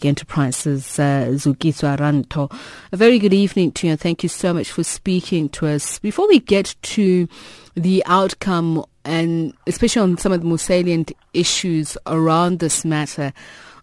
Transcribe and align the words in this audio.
Enterprises, 0.00 0.98
uh, 0.98 1.26
Rantho. 1.28 2.52
A 2.92 2.96
very 2.96 3.18
good 3.18 3.34
evening 3.34 3.72
to 3.72 3.86
you 3.86 3.92
and 3.92 4.00
thank 4.00 4.22
you 4.22 4.28
so 4.28 4.54
much 4.54 4.70
for 4.70 4.82
speaking 4.82 5.48
to 5.50 5.66
us. 5.66 5.98
Before 5.98 6.26
we 6.26 6.38
get 6.38 6.74
to 6.82 7.28
the 7.74 8.02
outcome 8.06 8.84
and 9.04 9.54
especially 9.66 10.02
on 10.02 10.16
some 10.16 10.32
of 10.32 10.40
the 10.40 10.46
more 10.46 10.58
salient 10.58 11.12
issues 11.34 11.98
around 12.06 12.58
this 12.58 12.84
matter 12.84 13.32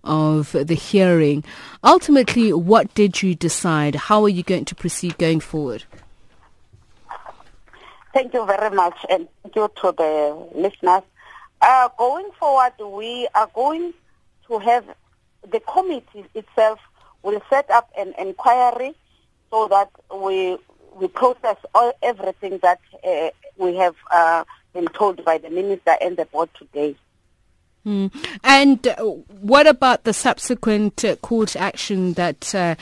of 0.03 0.51
the 0.53 0.75
hearing, 0.75 1.43
ultimately, 1.83 2.51
what 2.53 2.93
did 2.95 3.21
you 3.21 3.35
decide? 3.35 3.95
How 3.95 4.23
are 4.23 4.29
you 4.29 4.43
going 4.43 4.65
to 4.65 4.75
proceed 4.75 5.17
going 5.17 5.39
forward? 5.39 5.83
Thank 8.13 8.33
you 8.33 8.45
very 8.45 8.75
much 8.75 8.97
and 9.09 9.27
thank 9.43 9.55
you 9.55 9.71
to 9.81 9.93
the 9.95 10.47
listeners. 10.55 11.03
Uh, 11.61 11.89
going 11.97 12.29
forward, 12.39 12.73
we 12.79 13.27
are 13.35 13.49
going 13.53 13.93
to 14.47 14.59
have 14.59 14.85
the 15.47 15.59
committee 15.61 16.25
itself 16.35 16.79
will 17.23 17.41
set 17.49 17.69
up 17.69 17.89
an 17.97 18.13
inquiry 18.17 18.95
so 19.49 19.67
that 19.67 19.89
we 20.15 20.57
we 20.95 21.07
process 21.07 21.57
all 21.73 21.93
everything 22.01 22.59
that 22.61 22.79
uh, 23.07 23.29
we 23.57 23.75
have 23.75 23.95
uh, 24.11 24.43
been 24.73 24.87
told 24.87 25.23
by 25.23 25.37
the 25.37 25.49
minister 25.49 25.95
and 26.01 26.17
the 26.17 26.25
board 26.25 26.49
today. 26.57 26.95
Mm. 27.85 28.11
And 28.43 28.85
uh, 28.87 29.03
what 29.03 29.65
about 29.65 30.03
the 30.03 30.13
subsequent 30.13 31.05
uh, 31.05 31.15
court 31.17 31.55
action 31.55 32.13
that 32.13 32.53
uh, 32.53 32.75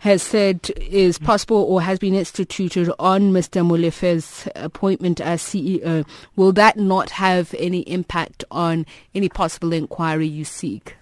has 0.00 0.22
said 0.22 0.70
is 0.76 1.18
possible 1.18 1.56
or 1.56 1.82
has 1.82 1.98
been 1.98 2.14
instituted 2.14 2.90
on 2.98 3.32
Mr. 3.32 3.66
Molefe's 3.66 4.48
appointment 4.54 5.20
as 5.20 5.42
CEO? 5.42 6.06
Will 6.36 6.52
that 6.52 6.76
not 6.76 7.10
have 7.10 7.54
any 7.58 7.80
impact 7.80 8.44
on 8.50 8.86
any 9.14 9.28
possible 9.28 9.72
inquiry 9.72 10.28
you 10.28 10.44
seek? 10.44 10.94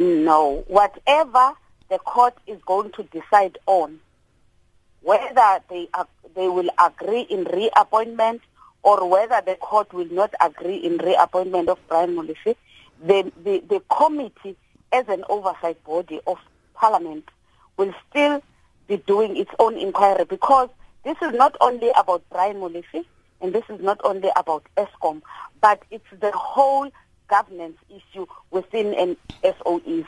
No. 0.00 0.64
Whatever 0.66 1.52
the 1.90 1.98
court 1.98 2.34
is 2.46 2.58
going 2.64 2.90
to 2.92 3.02
decide 3.02 3.58
on, 3.66 4.00
whether 5.02 5.60
they 5.68 5.88
they 6.34 6.48
will 6.48 6.70
agree 6.82 7.20
in 7.22 7.44
reappointment 7.44 8.40
or 8.82 9.06
whether 9.06 9.42
the 9.44 9.56
court 9.56 9.92
will 9.92 10.10
not 10.10 10.32
agree 10.40 10.76
in 10.76 10.96
reappointment 10.96 11.68
of 11.68 11.78
Brian 11.86 12.16
Molefe, 12.16 12.56
the, 13.04 13.30
the, 13.44 13.62
the 13.68 13.82
committee 13.94 14.56
as 14.90 15.06
an 15.08 15.22
oversight 15.28 15.82
body 15.84 16.18
of 16.26 16.38
parliament 16.72 17.28
will 17.76 17.92
still 18.08 18.42
be 18.88 18.96
doing 18.96 19.36
its 19.36 19.50
own 19.58 19.76
inquiry 19.76 20.24
because 20.24 20.70
this 21.04 21.16
is 21.20 21.34
not 21.34 21.56
only 21.60 21.90
about 21.94 22.22
Brian 22.30 22.56
Molefe 22.56 23.04
and 23.42 23.52
this 23.52 23.64
is 23.68 23.80
not 23.82 24.00
only 24.04 24.30
about 24.36 24.64
Eskom, 24.78 25.20
but 25.60 25.82
it's 25.90 26.04
the 26.20 26.30
whole 26.32 26.90
governance 27.30 27.78
issue 27.88 28.26
within 28.50 28.94
an 28.94 29.16
SOEs. 29.42 30.06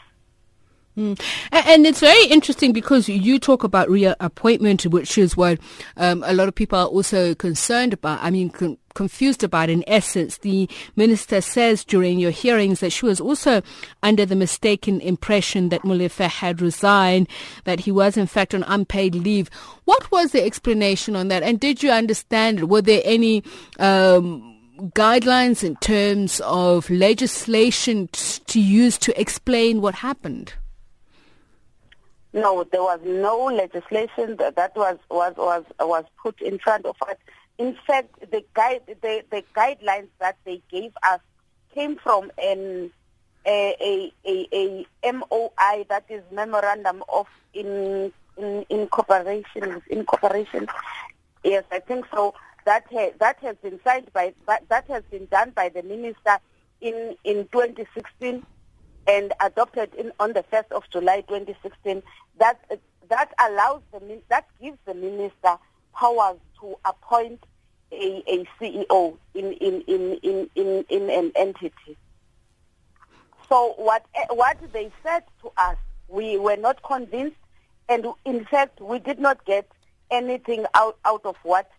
Mm. 0.97 1.19
And 1.53 1.87
it's 1.87 2.01
very 2.01 2.27
interesting 2.27 2.75
because 2.75 3.09
you 3.09 3.39
talk 3.39 3.65
about 3.65 3.89
reappointment, 3.89 4.83
which 4.85 5.17
is 5.17 5.35
what 5.37 5.59
um, 5.97 6.23
a 6.27 6.35
lot 6.35 6.49
of 6.49 6.55
people 6.55 6.79
are 6.79 6.87
also 6.87 7.35
concerned 7.35 7.95
about. 7.95 8.19
I 8.23 8.31
mean, 8.31 8.51
con- 8.51 8.77
confused 8.95 9.43
about. 9.43 9.71
In 9.71 9.85
essence, 9.87 10.37
the 10.39 10.69
minister 10.95 11.41
says 11.41 11.83
during 11.83 12.19
your 12.19 12.31
hearings 12.31 12.81
that 12.81 12.91
she 12.91 13.07
was 13.07 13.23
also 13.23 13.63
under 14.03 14.27
the 14.27 14.37
mistaken 14.37 15.01
impression 15.01 15.71
that 15.71 15.81
Molefe 15.81 16.29
had 16.29 16.61
resigned, 16.61 17.27
that 17.65 17.81
he 17.81 17.91
was 17.91 18.19
in 18.19 18.27
fact 18.27 18.55
on 18.55 18.63
unpaid 18.65 19.15
leave. 19.15 19.49
What 19.87 20.11
was 20.11 20.33
the 20.33 20.45
explanation 20.45 21.17
on 21.17 21.29
that? 21.29 21.43
And 21.43 21.59
did 21.59 21.83
you 21.83 21.91
understand? 21.91 22.69
Were 22.69 22.83
there 22.83 23.01
any? 23.05 23.43
Um, 23.79 24.52
guidelines 24.91 25.63
in 25.63 25.77
terms 25.77 26.41
of 26.41 26.91
legislation 26.91 28.09
to 28.13 28.61
use 28.61 28.99
to 28.99 29.21
explain 29.21 29.81
what 29.81 29.95
happened? 29.95 30.55
No, 32.33 32.65
there 32.65 32.83
was 32.83 33.01
no 33.05 33.45
legislation 33.45 34.37
that, 34.37 34.57
that 34.57 34.75
was, 34.75 34.99
was 35.11 35.35
was 35.37 35.65
was 35.79 36.05
put 36.23 36.41
in 36.41 36.59
front 36.59 36.87
of 36.87 36.97
us. 37.07 37.17
In 37.59 37.77
fact, 37.87 38.31
the 38.31 38.43
guide 38.55 38.81
the, 38.87 39.23
the 39.31 39.45
guidelines 39.55 40.09
that 40.19 40.37
they 40.45 40.63
gave 40.71 40.93
us 41.03 41.21
came 41.75 41.97
from 41.97 42.33
an 42.43 42.91
a, 43.45 43.77
a, 43.81 44.13
a, 44.27 44.87
a 45.05 45.13
MOI 45.13 45.85
that 45.89 46.05
is 46.09 46.23
memorandum 46.31 47.03
of 47.13 47.27
in, 47.53 48.13
in 48.39 48.65
incorporation 48.71 49.83
incorporation. 49.89 50.67
Yes, 51.45 51.65
I 51.71 51.81
think 51.81 52.07
so 52.15 52.35
that 52.65 52.85
ha- 52.91 53.13
that 53.19 53.39
has 53.41 53.57
been 53.63 53.81
signed 53.85 54.13
by 54.13 54.35
that, 54.47 54.85
has 54.89 55.03
been 55.11 55.27
done 55.27 55.51
by 55.51 55.69
the 55.69 55.83
minister 55.83 56.39
in 56.81 57.17
in 57.25 57.49
2016 57.53 58.45
and 59.07 59.33
adopted 59.41 59.95
in 59.95 60.13
on 60.21 60.33
the 60.33 60.45
1st 60.53 60.71
of 60.73 60.85
July 60.91 61.23
2016 61.23 62.03
that 62.39 62.61
that 63.09 63.33
allows 63.39 63.83
the 63.93 64.21
that 64.29 64.47
gives 64.61 64.79
the 64.87 64.95
minister 64.95 65.57
powers 65.95 66.39
to 66.61 66.77
appoint 66.85 67.45
a, 67.93 68.23
a 68.27 68.45
CEO 68.61 69.17
in 69.35 69.53
in, 69.53 69.83
in, 69.83 70.19
in, 70.23 70.51
in, 70.55 70.85
in 70.89 71.11
an 71.11 71.33
entity. 71.37 71.97
So 73.49 73.75
what 73.77 74.07
what 74.31 74.57
they 74.73 74.91
said 75.03 75.25
to 75.43 75.53
us, 75.59 75.77
we 76.09 76.39
were 76.39 76.57
not 76.57 76.83
convinced, 76.83 77.37
and 77.89 78.07
in 78.25 78.45
fact 78.47 78.81
we 78.81 78.99
did 78.99 79.19
not 79.19 79.45
get 79.45 79.71
anything 80.11 80.65
out 80.75 80.99
out 81.05 81.23
of 81.25 81.37
what 81.43 81.71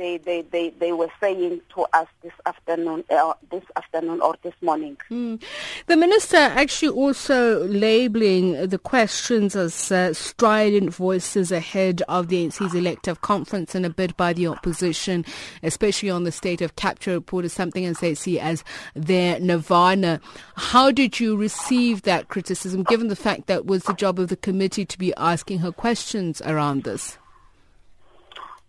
they, 0.00 0.16
they, 0.16 0.40
they, 0.40 0.70
they 0.70 0.92
were 0.92 1.10
saying 1.20 1.60
to 1.74 1.82
us 1.92 2.06
this 2.22 2.32
afternoon, 2.46 3.04
uh, 3.10 3.34
this 3.50 3.62
afternoon 3.76 4.22
or 4.22 4.34
this 4.42 4.54
morning. 4.62 4.96
Mm. 5.10 5.42
The 5.88 5.96
minister 5.96 6.38
actually 6.38 6.88
also 6.88 7.66
labeling 7.66 8.66
the 8.66 8.78
questions 8.78 9.54
as 9.54 9.92
uh, 9.92 10.14
strident 10.14 10.94
voices 10.94 11.52
ahead 11.52 12.02
of 12.08 12.28
the 12.28 12.46
ANC's 12.46 12.74
elective 12.74 13.20
conference 13.20 13.74
and 13.74 13.84
a 13.84 13.90
bid 13.90 14.16
by 14.16 14.32
the 14.32 14.46
opposition, 14.46 15.22
especially 15.62 16.08
on 16.08 16.24
the 16.24 16.32
state 16.32 16.62
of 16.62 16.76
capture 16.76 17.12
report, 17.12 17.44
is 17.44 17.52
something 17.52 17.84
as 17.84 17.98
they 17.98 18.14
see 18.14 18.40
as 18.40 18.64
their 18.94 19.38
nirvana. 19.38 20.18
How 20.56 20.90
did 20.90 21.20
you 21.20 21.36
receive 21.36 22.02
that 22.02 22.28
criticism, 22.28 22.84
given 22.84 23.08
the 23.08 23.16
fact 23.16 23.48
that 23.48 23.66
was 23.66 23.82
the 23.82 23.92
job 23.92 24.18
of 24.18 24.28
the 24.28 24.36
committee 24.36 24.86
to 24.86 24.98
be 24.98 25.12
asking 25.16 25.58
her 25.58 25.72
questions 25.72 26.40
around 26.46 26.84
this? 26.84 27.18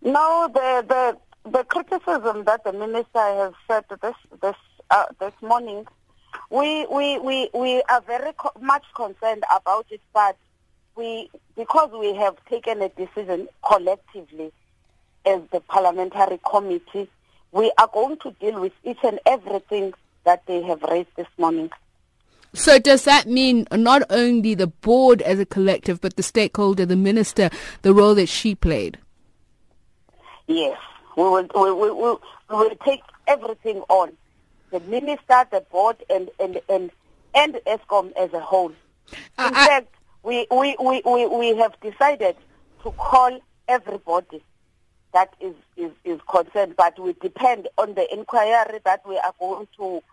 No, 0.02 0.50
the 0.54 0.86
the 0.88 1.50
the 1.50 1.64
criticism 1.66 2.44
that 2.46 2.64
the 2.64 2.74
minister 2.74 3.20
has 3.20 3.54
said 3.68 3.86
this 4.02 4.16
this 4.42 4.56
uh, 4.90 5.06
this 5.20 5.34
morning, 5.42 5.86
we 6.50 6.88
we 6.88 7.20
we 7.20 7.50
we 7.54 7.84
are 7.90 8.02
very 8.02 8.34
co- 8.34 8.60
much 8.60 8.84
concerned 8.96 9.44
about 9.56 9.86
it, 9.92 10.02
but 10.14 10.38
we 10.96 11.30
because 11.56 11.92
we 11.92 12.16
have 12.16 12.36
taken 12.46 12.82
a 12.82 12.90
decision 12.90 13.48
collectively 13.68 14.52
as 15.26 15.42
the 15.52 15.60
parliamentary 15.62 16.40
committee, 16.50 17.08
we 17.52 17.72
are 17.78 17.90
going 17.94 18.18
to 18.18 18.32
deal 18.40 18.60
with 18.60 18.74
each 18.84 18.98
and 19.04 19.20
everything 19.26 19.94
that 20.24 20.44
they 20.48 20.62
have 20.64 20.82
raised 20.84 21.10
this 21.16 21.28
morning. 21.38 21.70
So 22.54 22.80
does 22.80 23.06
that 23.06 23.28
mean 23.28 23.68
not 23.72 24.04
only 24.10 24.56
the 24.56 24.68
board 24.68 25.22
as 25.22 25.40
a 25.40 25.46
collective, 25.46 26.02
but 26.02 26.16
the 26.16 26.24
stakeholder, 26.24 26.86
the 26.86 26.98
minister, 26.98 27.50
the 27.82 27.94
role 27.94 28.16
that 28.16 28.28
she 28.28 28.56
played? 28.56 28.98
Yes, 30.52 30.78
we 31.16 31.24
will, 31.24 31.48
we, 31.56 31.72
we, 31.72 31.92
we, 31.92 32.10
we 32.50 32.56
will 32.56 32.76
take 32.84 33.02
everything 33.26 33.84
on. 33.88 34.12
The 34.72 34.82
minister, 34.82 35.46
the 35.50 35.66
board, 35.72 35.96
and, 36.10 36.30
and, 36.42 36.60
and, 36.68 36.92
and 37.34 37.54
Eskom 37.66 38.12
as 38.18 38.34
a 38.34 38.42
whole. 38.42 38.74
In 39.12 39.18
uh, 39.38 39.52
fact, 39.52 39.96
we, 40.24 40.48
we, 40.52 40.76
we, 40.84 41.02
we, 41.06 41.26
we 41.26 41.56
have 41.58 41.80
decided 41.80 42.36
to 42.84 42.92
call 42.92 43.40
everybody 43.70 44.44
that 45.14 45.34
is, 45.40 45.56
is, 45.78 45.92
is 46.04 46.20
concerned, 46.30 46.76
but 46.78 47.00
we 47.00 47.14
depend 47.14 47.70
on 47.78 47.94
the 47.94 48.14
inquiry 48.14 48.80
that 48.84 49.08
we 49.08 49.18
are 49.18 49.34
going 49.40 49.68
to 49.78 50.04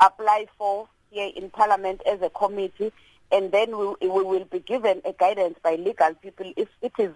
apply 0.00 0.46
for 0.56 0.88
here 1.10 1.30
in 1.36 1.50
Parliament 1.50 2.00
as 2.10 2.22
a 2.22 2.30
committee, 2.30 2.90
and 3.30 3.52
then 3.52 3.76
we, 3.76 3.86
we 4.00 4.22
will 4.22 4.44
be 4.46 4.60
given 4.60 5.02
a 5.04 5.12
guidance 5.12 5.58
by 5.62 5.74
legal 5.76 6.14
people 6.14 6.50
if 6.56 6.68
it 6.80 6.92
is 6.98 7.14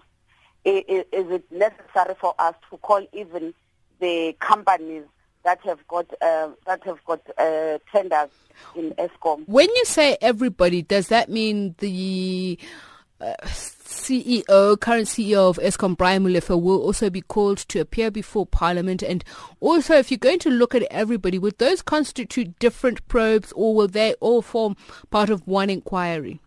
is, 0.65 1.05
it 1.11 1.51
necessary 1.51 2.15
for 2.19 2.33
us 2.39 2.55
to 2.69 2.77
call 2.77 3.05
even 3.13 3.53
the 3.99 4.35
companies 4.39 5.03
that 5.43 5.59
have 5.63 5.85
got 5.87 6.05
uh, 6.21 6.49
that 6.65 6.83
have 6.83 7.03
got 7.05 7.21
uh, 7.37 7.77
tenders 7.91 8.29
in 8.75 8.91
Eskom? 8.91 9.47
When 9.47 9.69
you 9.69 9.85
say 9.85 10.17
everybody, 10.21 10.81
does 10.81 11.07
that 11.07 11.29
mean 11.29 11.75
the 11.79 12.59
uh, 13.21 13.33
CEO, 13.43 14.79
current 14.79 15.07
CEO 15.07 15.49
of 15.49 15.57
Eskom, 15.57 15.97
Brian 15.97 16.23
Molefe, 16.23 16.61
will 16.61 16.81
also 16.81 17.09
be 17.09 17.21
called 17.21 17.57
to 17.59 17.79
appear 17.79 18.11
before 18.11 18.45
Parliament? 18.45 19.01
And 19.01 19.23
also, 19.59 19.95
if 19.95 20.11
you're 20.11 20.17
going 20.17 20.39
to 20.39 20.49
look 20.49 20.75
at 20.75 20.83
everybody, 20.83 21.39
would 21.39 21.57
those 21.57 21.81
constitute 21.81 22.57
different 22.59 23.05
probes, 23.07 23.51
or 23.53 23.75
will 23.75 23.87
they 23.87 24.13
all 24.15 24.41
form 24.41 24.75
part 25.09 25.29
of 25.29 25.45
one 25.47 25.69
inquiry? 25.69 26.39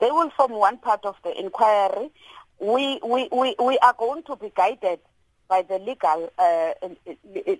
They 0.00 0.10
will 0.10 0.30
form 0.30 0.52
one 0.52 0.78
part 0.78 1.04
of 1.04 1.16
the 1.24 1.38
inquiry 1.38 2.10
we, 2.60 3.00
we, 3.04 3.28
we, 3.32 3.54
we 3.58 3.78
are 3.78 3.94
going 3.98 4.22
to 4.24 4.36
be 4.36 4.52
guided 4.54 5.00
by 5.48 5.62
the 5.62 5.78
legal 5.78 6.30
uh, 6.38 6.72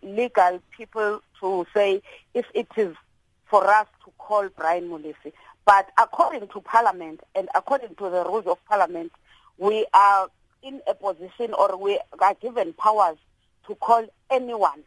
legal 0.03 0.61
people 0.77 1.23
to 1.41 1.67
say 1.75 2.03
if 2.35 2.45
it 2.55 2.69
is 2.77 2.95
for 3.47 3.67
us 3.67 3.87
to 4.05 4.13
call 4.19 4.49
Brian 4.57 4.89
Molefe. 4.89 5.33
But 5.65 5.89
according 5.99 6.49
to 6.49 6.61
Parliament 6.61 7.21
and 7.35 7.49
according 7.55 7.95
to 7.97 8.11
the 8.11 8.25
rules 8.25 8.47
of 8.47 8.59
Parliament, 8.67 9.13
we 9.57 9.87
are 9.95 10.29
in 10.63 10.81
a 10.87 10.95
position 10.95 11.55
or 11.55 11.77
we 11.77 11.99
are 12.21 12.35
given 12.35 12.73
powers 12.75 13.17
to 13.67 13.75
call 13.77 14.05
anyone, 14.31 14.83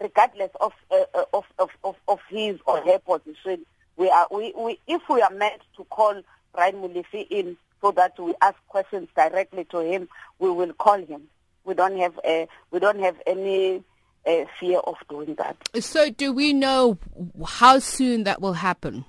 regardless 0.00 0.50
of, 0.60 0.72
uh, 0.90 1.04
uh 1.14 1.24
of, 1.32 1.44
of, 1.58 1.70
of, 1.84 1.96
of 2.08 2.20
his 2.28 2.58
or 2.66 2.80
her 2.82 2.98
position. 2.98 3.66
We 3.96 4.08
are, 4.10 4.26
we, 4.30 4.52
we, 4.56 4.78
if 4.86 5.02
we 5.08 5.22
are 5.22 5.30
meant 5.30 5.62
to 5.76 5.84
call 5.84 6.22
Brian 6.54 6.76
Molefe 6.76 7.26
in 7.30 7.56
so 7.80 7.90
that 7.92 8.18
we 8.18 8.34
ask 8.40 8.56
questions 8.68 9.08
directly 9.16 9.64
to 9.64 9.80
him, 9.80 10.08
we 10.38 10.50
will 10.50 10.72
call 10.74 10.98
him. 11.04 11.22
We 11.64 11.74
don't 11.74 11.98
have 11.98 12.18
a, 12.24 12.48
we 12.70 12.78
don't 12.78 13.00
have 13.00 13.16
any 13.26 13.82
uh, 14.26 14.44
fear 14.58 14.78
of 14.78 14.96
doing 15.08 15.34
that. 15.36 15.56
So, 15.80 16.10
do 16.10 16.32
we 16.32 16.52
know 16.52 16.98
how 17.46 17.78
soon 17.78 18.24
that 18.24 18.40
will 18.40 18.54
happen? 18.54 19.04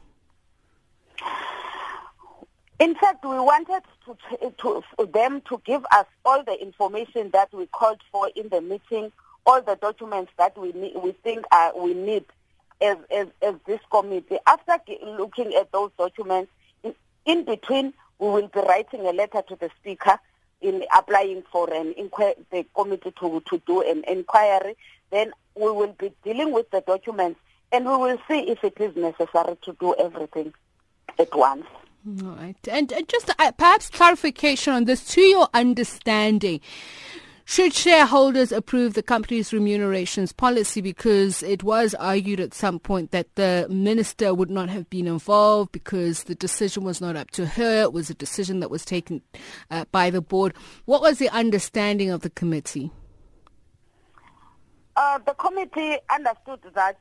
In 2.80 2.96
fact, 2.96 3.24
we 3.24 3.30
wanted 3.30 3.84
to, 4.06 4.54
to, 4.58 5.06
them 5.06 5.42
to 5.50 5.62
give 5.66 5.86
us 5.92 6.08
all 6.26 6.44
the 6.44 6.60
information 6.60 7.30
that 7.32 7.54
we 7.54 7.68
called 7.68 8.02
for 8.12 8.30
in 8.36 8.50
the 8.50 8.60
meeting, 8.60 9.12
all 9.46 9.62
the 9.62 9.76
documents 9.76 10.32
that 10.40 10.58
we 10.58 10.72
need, 10.72 10.94
we 10.96 11.12
think 11.12 11.46
uh, 11.52 11.72
we 11.78 11.94
need 11.94 12.26
as, 12.82 12.98
as, 13.12 13.28
as 13.44 13.54
this 13.68 13.80
committee. 13.92 14.38
After 14.48 14.78
looking 15.04 15.54
at 15.54 15.72
those 15.72 15.92
documents, 15.96 16.52
in, 16.84 16.96
in 17.26 17.46
between, 17.46 17.94
we 18.22 18.28
will 18.28 18.48
be 18.48 18.60
writing 18.60 19.02
a 19.02 19.12
letter 19.12 19.42
to 19.50 19.56
the 19.56 19.70
Speaker 19.80 20.18
in 20.62 20.86
applying 20.96 21.42
for 21.52 21.74
an 21.74 21.94
inquiry, 21.98 22.36
the 22.52 22.64
committee 22.76 23.12
to, 23.20 23.42
to 23.50 23.62
do 23.66 23.82
an 23.82 24.04
inquiry. 24.08 24.78
Then 25.10 25.34
we 25.56 25.72
will 25.72 25.96
be 25.98 26.14
dealing 26.24 26.54
with 26.54 26.70
the 26.70 26.82
documents 26.82 27.40
and 27.72 27.86
we 27.86 27.98
will 27.98 28.20
see 28.28 28.42
if 28.42 28.64
it 28.64 28.80
is 28.80 28.96
necessary 28.96 29.58
to 29.64 29.76
do 29.80 29.96
everything 30.00 30.54
at 31.18 31.36
once. 31.36 31.66
All 32.24 32.30
right. 32.30 32.56
And, 32.70 32.94
and 32.94 33.08
just 33.10 33.32
uh, 33.40 33.52
perhaps 33.54 33.90
clarification 33.90 34.74
on 34.74 34.86
this 34.86 35.04
to 35.14 35.22
your 35.22 35.48
understanding. 35.56 36.62
Should 37.46 37.74
shareholders 37.74 38.52
approve 38.52 38.94
the 38.94 39.04
company's 39.04 39.52
remunerations 39.52 40.32
policy? 40.32 40.82
Because 40.82 41.44
it 41.44 41.64
was 41.64 41.94
argued 41.96 42.40
at 42.40 42.54
some 42.54 42.80
point 42.80 43.12
that 43.12 43.36
the 43.36 43.68
minister 43.70 44.34
would 44.34 44.50
not 44.50 44.70
have 44.70 44.90
been 44.90 45.08
involved 45.08 45.72
because 45.72 46.24
the 46.24 46.36
decision 46.36 46.84
was 46.84 47.02
not 47.02 47.16
up 47.16 47.32
to 47.32 47.46
her. 47.46 47.84
It 47.84 47.94
was 47.94 48.10
a 48.10 48.14
decision 48.14 48.60
that 48.60 48.70
was 48.70 48.86
taken 48.86 49.22
uh, 49.70 49.86
by 49.92 50.10
the 50.10 50.22
board. 50.22 50.54
What 50.86 51.02
was 51.02 51.18
the 51.18 51.30
understanding 51.30 52.10
of 52.10 52.22
the 52.22 52.30
committee? 52.30 52.92
Uh, 54.96 55.20
the 55.26 55.34
committee 55.34 55.98
understood 56.14 56.60
that 56.74 56.98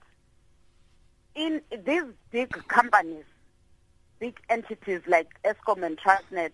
in 1.34 1.60
these 1.84 2.02
big 2.30 2.50
companies, 2.68 3.24
big 4.18 4.38
entities 4.48 5.00
like 5.06 5.28
Eskom 5.44 5.84
and 5.84 5.98
Transnet, 5.98 6.52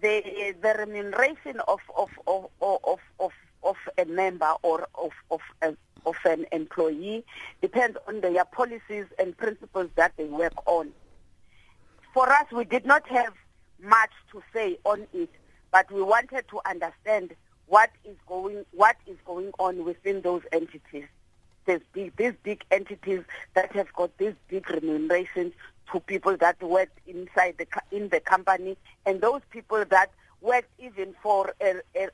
the 0.00 0.54
the 0.60 0.74
remuneration 0.78 1.60
of 1.66 1.80
of 1.96 2.10
of 2.26 2.46
of 2.60 3.00
of, 3.18 3.32
of 3.62 3.76
a 3.96 4.04
member 4.04 4.52
or 4.62 4.88
of 4.94 5.12
of 5.30 5.40
a, 5.62 5.76
of 6.06 6.16
an 6.24 6.46
employee 6.52 7.24
depends 7.60 7.98
on 8.06 8.20
their 8.20 8.44
policies 8.44 9.06
and 9.18 9.36
principles 9.36 9.90
that 9.96 10.12
they 10.16 10.24
work 10.24 10.54
on. 10.66 10.90
For 12.14 12.28
us, 12.30 12.46
we 12.52 12.64
did 12.64 12.86
not 12.86 13.06
have 13.08 13.34
much 13.82 14.10
to 14.32 14.42
say 14.52 14.78
on 14.84 15.06
it, 15.12 15.30
but 15.70 15.90
we 15.92 16.02
wanted 16.02 16.48
to 16.48 16.60
understand 16.66 17.34
what 17.66 17.90
is 18.04 18.16
going 18.26 18.64
what 18.72 18.96
is 19.06 19.16
going 19.24 19.52
on 19.58 19.84
within 19.84 20.22
those 20.22 20.42
entities. 20.52 21.06
There's 21.66 21.82
big, 21.92 22.16
these 22.16 22.32
big 22.42 22.64
entities 22.70 23.24
that 23.54 23.72
have 23.72 23.92
got 23.92 24.16
these 24.16 24.32
big 24.48 24.70
remunerations 24.70 25.52
to 25.92 26.00
people 26.00 26.36
that 26.36 26.62
worked 26.62 26.98
inside 27.06 27.56
the 27.58 27.66
in 27.90 28.08
the 28.08 28.20
company 28.20 28.76
and 29.06 29.20
those 29.20 29.40
people 29.50 29.84
that 29.90 30.10
worked 30.40 30.70
even 30.78 31.14
for 31.22 31.52
a, 31.60 31.74
a, 31.96 32.08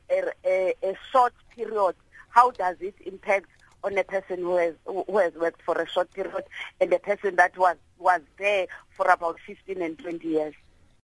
a, 0.45 0.75
a 0.83 0.95
short 1.13 1.35
period. 1.55 1.95
How 2.31 2.51
does 2.53 2.77
it 2.81 2.95
impact 3.05 3.47
on 3.83 3.99
a 3.99 4.05
person 4.05 4.39
who 4.39 4.57
has 4.57 4.75
who 4.87 5.19
has 5.19 5.35
worked 5.35 5.63
for 5.63 5.81
a 5.81 5.89
short 5.89 6.13
period 6.13 6.45
and 6.81 6.93
a 6.93 6.99
person 6.99 7.37
that 7.37 7.57
was 7.57 7.77
was 7.99 8.21
there 8.39 8.67
for 8.91 9.11
about 9.11 9.39
15 9.47 9.83
and 9.83 9.99
20 9.99 10.27
years? 10.27 10.55